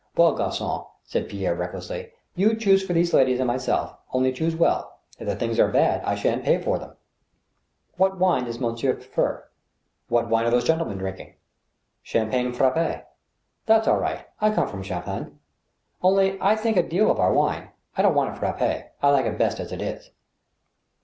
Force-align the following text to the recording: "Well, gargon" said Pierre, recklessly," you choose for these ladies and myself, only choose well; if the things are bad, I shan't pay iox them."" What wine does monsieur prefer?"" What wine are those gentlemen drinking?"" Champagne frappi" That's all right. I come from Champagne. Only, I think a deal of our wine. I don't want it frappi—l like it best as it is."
"Well, 0.17 0.33
gargon" 0.33 0.85
said 1.03 1.29
Pierre, 1.29 1.53
recklessly," 1.53 2.09
you 2.43 2.55
choose 2.55 2.83
for 2.83 2.91
these 2.93 3.13
ladies 3.13 3.39
and 3.39 3.45
myself, 3.45 3.95
only 4.11 4.31
choose 4.33 4.55
well; 4.55 4.97
if 5.19 5.27
the 5.27 5.35
things 5.35 5.59
are 5.59 5.67
bad, 5.67 6.03
I 6.03 6.15
shan't 6.15 6.43
pay 6.43 6.57
iox 6.57 6.79
them."" 6.79 6.95
What 7.97 8.17
wine 8.17 8.45
does 8.45 8.59
monsieur 8.59 8.93
prefer?"" 8.95 9.45
What 10.09 10.27
wine 10.27 10.47
are 10.47 10.49
those 10.49 10.63
gentlemen 10.63 10.97
drinking?"" 10.97 11.35
Champagne 12.11 12.51
frappi" 12.51 13.03
That's 13.67 13.87
all 13.87 13.99
right. 13.99 14.25
I 14.41 14.49
come 14.49 14.67
from 14.67 14.81
Champagne. 14.81 15.37
Only, 16.01 16.35
I 16.41 16.55
think 16.55 16.77
a 16.77 16.81
deal 16.89 17.11
of 17.11 17.19
our 17.19 17.31
wine. 17.31 17.69
I 17.95 18.01
don't 18.01 18.15
want 18.15 18.35
it 18.35 18.41
frappi—l 18.41 19.11
like 19.13 19.27
it 19.27 19.37
best 19.37 19.59
as 19.59 19.71
it 19.71 19.83
is." 19.83 20.09